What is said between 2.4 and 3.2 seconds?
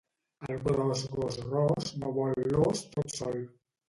l'os tot